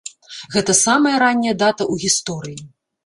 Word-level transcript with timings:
Гэта 0.53 0.75
самая 0.85 1.13
ранняя 1.25 1.53
дата 1.63 1.83
ў 1.91 1.95
гісторыі. 2.05 2.59